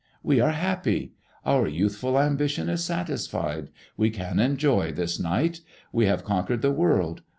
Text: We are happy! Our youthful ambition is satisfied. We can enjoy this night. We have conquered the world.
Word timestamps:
We 0.23 0.39
are 0.39 0.49
happy! 0.49 1.13
Our 1.45 1.67
youthful 1.67 2.17
ambition 2.19 2.69
is 2.69 2.83
satisfied. 2.83 3.69
We 3.97 4.09
can 4.09 4.39
enjoy 4.39 4.93
this 4.93 5.19
night. 5.19 5.61
We 5.91 6.07
have 6.07 6.23
conquered 6.25 6.63
the 6.63 6.71
world. 6.71 7.21